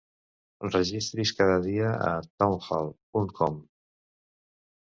Registri's 0.67 1.33
cada 1.41 1.59
dia 1.67 1.91
a 2.07 2.09
Townhall 2.39 2.91
punt 3.17 3.31
com. 3.41 3.63